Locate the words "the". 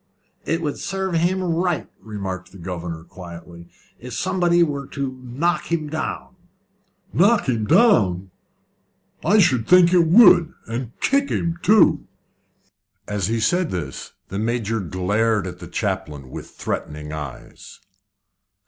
2.51-2.57, 14.29-14.39, 15.59-15.67